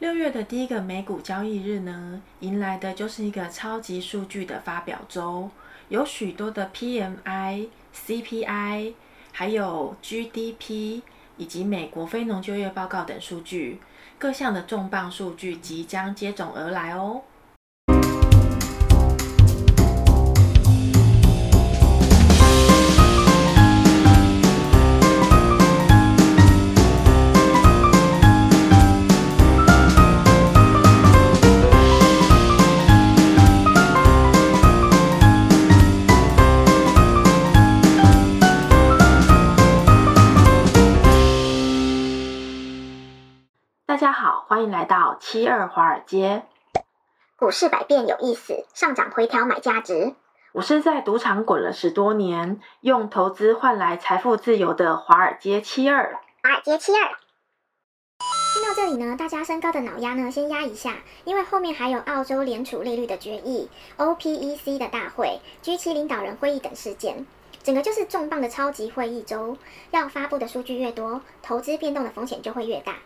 [0.00, 5.50] 六月的第一个美股交易日呢，迎来的就是一个超级数据的发表周，
[5.88, 8.94] 有许多的 PMI、CPI，
[9.32, 11.02] 还有 GDP
[11.36, 13.80] 以及美国非农就业报告等数据，
[14.20, 17.22] 各项的重磅数据即将接踵而来哦。
[44.58, 46.42] 欢迎来到七二华尔街。
[47.36, 50.16] 股市百变有意思，上涨回调买价值。
[50.50, 56.18] 我是在赌场滚了十多年，用投资换来财富自由的华尔街七二。
[56.42, 57.08] 华尔街七二。
[58.52, 67.24] 听到这里呢，大家升高的脑压呢，先压一下，因为后面还有澳洲联储利率的决议、OPEC 的大会、G7 领导人会议等事件，
[67.62, 69.56] 整个就是重磅的超级会议周。
[69.92, 72.96] 要发布的数据越多，投资变动的风险就会越大。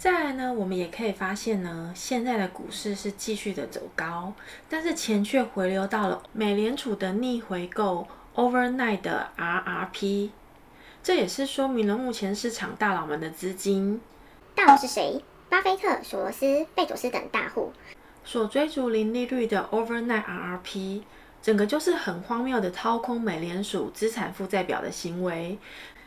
[0.00, 4.32] 再来呢，我们也可以发现呢，现在的股市是继续的走高，
[4.66, 10.30] 但是钱却回流到了美联储的逆回购 overnight 的 RRP，
[11.02, 14.00] 这也是说明了目前市场大佬们的资金，
[14.54, 15.22] 大佬是谁？
[15.50, 17.70] 巴菲特、索罗斯、贝佐斯等大户
[18.24, 21.02] 所追逐零利率的 overnight RRP，
[21.42, 25.58] 整个就是很荒谬的掏空美联储资产负债表的行为。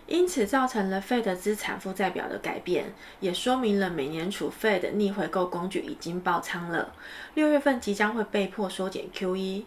[0.07, 6.93] 因此造成了 Fed 资产负债表的改变，也说明了美联储 Fed 逆回购工具已经爆仓了。
[7.35, 9.63] 六月份即将会被迫缩减 QE。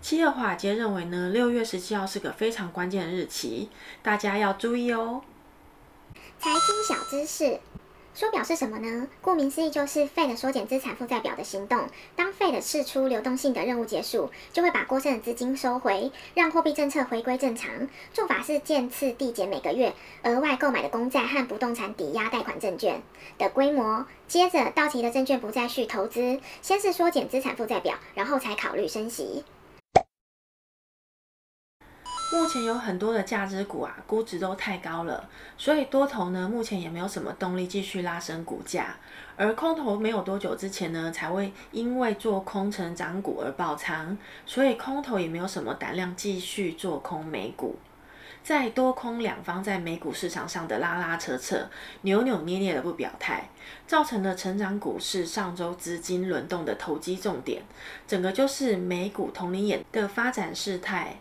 [0.00, 3.68] 七二华尔街认为呢，六月十七号是个非常关键的日期，
[4.02, 5.22] 大家要注意哦。
[6.38, 7.60] 财经小知识。
[8.18, 9.06] 缩表是什么呢？
[9.22, 11.86] 顾名思义，就是 Fed 缩减资产负债表的行动。
[12.16, 17.70] 当 Fed 释出流动性的任务结束，就会把过剩的资金收回，让货币政策回归正常。
[18.12, 23.00] 做法是渐次递减每个月额外购买的公债和不动产抵押贷款证券
[23.38, 24.04] 的规模。
[24.26, 29.44] 接着到期的证券不再续投资，先是缩减资产负债表，然后才考虑升息。
[32.30, 38.94] 目前有很多的价值股啊，估值都太高了，所以多头呢，目前也没有什么动力继续拉升股价。
[39.36, 47.76] 而空头没有多久之前呢，才会因为做空成长股而爆仓，所以空头也没有什么胆量继续做空美股。
[48.44, 51.68] 在多空两方在美股市场上的拉拉扯扯、
[52.02, 53.48] 扭扭捏捏的不表态，
[53.86, 57.62] 造成了成长股市上周资金轮动的投机重点，
[58.06, 61.16] 整个就是美股同龄眼的发展事态。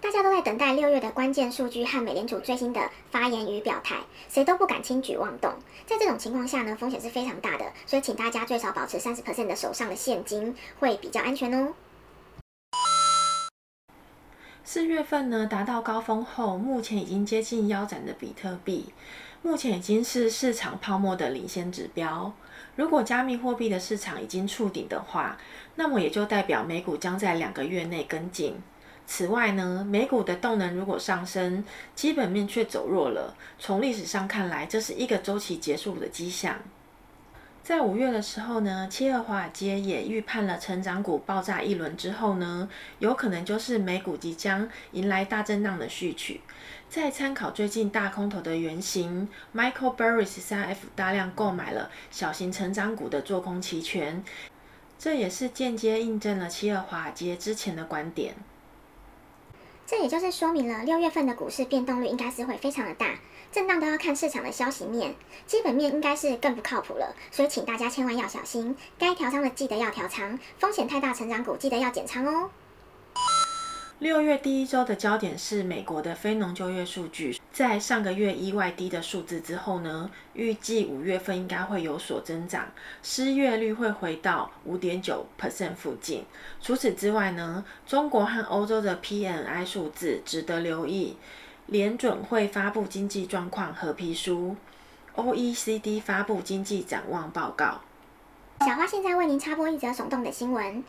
[0.00, 3.96] 大家都在等待六月的关键数据和美联储最新的发言与表态，
[4.28, 5.52] 谁都不敢轻举妄动。
[5.86, 11.74] 在这种情况下呢，风险是非常大的，所以请大家最少保持三十 percent 的手上的现金，会比较安全哦。
[14.62, 18.92] 四月份呢，达到高峰后，目前已经接近腰斩的比特币，
[19.42, 22.32] 目前已经是市场泡沫的领先指标。
[22.76, 25.36] 如果加密货币的市场已经触顶的话，
[25.74, 28.62] 那么也就代表美股将在两个月内跟进。
[29.10, 31.64] 此外呢，美股的动能如果上升，
[31.94, 33.34] 基本面却走弱了。
[33.58, 36.56] 从历史上看来，这是一个周期结束的迹象。
[37.62, 42.68] 在五月的时候呢，七二华尔街也预判了成长股爆炸一轮之后呢，
[42.98, 46.42] 有可能就是美股即将迎来大震荡的序曲。
[46.90, 54.22] 再参考最近大空头的原型，Michael Burry 3F 大量购买了小型成长股的做空期权，
[54.98, 58.34] 这也是间接印证了七二华尔街之前的观点。
[59.90, 63.18] 这也就是说明了六月份的股市变动率应该是会非常的大，
[63.50, 65.14] 震荡都要看市场的消息面，
[65.46, 72.50] 基本面应该是更不靠谱了，所以请大家千万要小心，该调仓的记得要调仓，风险太大成长股记得要减仓哦。
[74.00, 82.68] 六月第一周的焦点是美国的非农就业数据，在上个月意外低的数字之后呢，预计五月份应该会有所增长，
[83.02, 86.24] 失业率会回到五点九 percent 附近。
[86.60, 91.16] 除此之外呢，中国和欧洲的 PMI 数字值得留意，
[91.66, 94.54] 联准会发布经济状况褐皮书
[95.16, 97.80] ，OECD 发布经济展望报告。
[98.60, 100.84] 小花现在为您插播一则耸动的新闻。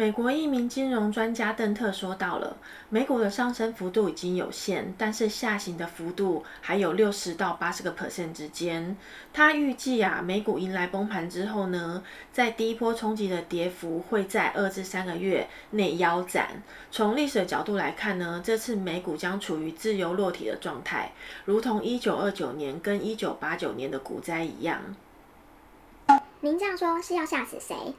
[0.00, 2.56] 美国一名金融专家邓特说到了，
[2.88, 8.96] 美股的上升幅度已经有限，但是下行的幅度还有六十到八十个 percent 之间。
[9.30, 12.02] 他预计啊，美股迎来崩盘之后呢，
[12.32, 16.62] 在第一波冲击的跌幅会在二至三个月内腰斩。
[16.90, 21.12] 从历史的角度来看呢，这次美股将处于自由落体的状态，
[21.44, 24.80] 如同一九二九年跟一九八九年的股灾一样。
[26.40, 27.94] 您这样说是要吓死谁？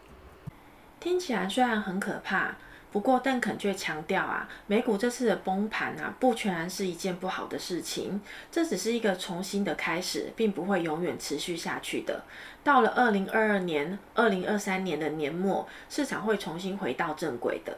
[1.01, 2.55] 听起来虽然很可怕。
[2.91, 8.19] 不过，邓肯却强调啊，美股这次的崩盘啊，不全然是一件不好的事情，
[8.51, 12.25] 这只是一个重新的开始，并不会永远持续下去的。
[12.65, 17.77] 到了二零二二年、二零二三年的年末，市场会重新回到正轨的。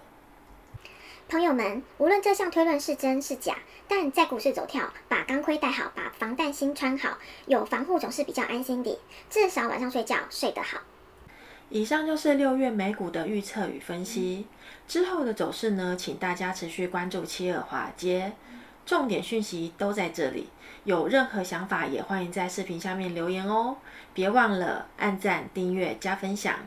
[1.30, 9.00] 朋友们，无论这项推论是真是假，但在股市走跳，把钢盔戴好，把防弹衣穿好，有防护总是比较安心的，
[9.30, 10.82] 至少晚上睡觉睡得好。
[11.74, 14.46] 以上就是六月美股的预测与分析。
[14.88, 18.32] 之后的走势呢，请大家持续关注七二华尔街，
[18.86, 20.50] 重点讯息都在这里。
[20.84, 23.78] 有任何想法也欢迎在视频下面留言哦。
[24.14, 26.60] 别忘了按赞、订阅、加分享，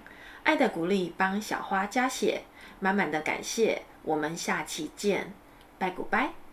[0.43, 2.43] 爱的鼓励帮小花加血，
[2.81, 3.83] 满满的感谢。
[4.03, 5.33] 我们下期见，
[5.79, 6.46] 拜古拜。